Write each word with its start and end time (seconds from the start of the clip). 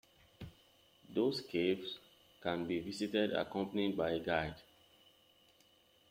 Those 1.13 1.41
caves 1.41 1.99
can 2.41 2.65
be 2.65 2.79
visited 2.79 3.33
accompanied 3.33 3.95
by 3.95 4.13
a 4.13 4.19
guide. 4.19 4.55